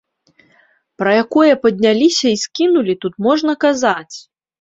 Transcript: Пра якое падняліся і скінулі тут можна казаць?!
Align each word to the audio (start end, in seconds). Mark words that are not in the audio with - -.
Пра 1.01 1.11
якое 1.23 1.51
падняліся 1.65 2.27
і 2.37 2.39
скінулі 2.45 2.95
тут 3.05 3.13
можна 3.27 3.55
казаць?! 3.67 4.09